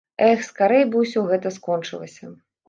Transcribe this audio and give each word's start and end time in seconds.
Эх, 0.27 0.39
скарэй 0.45 0.85
бы 0.95 1.03
ўсё 1.03 1.19
гэта 1.29 1.53
скончылася! 1.59 2.33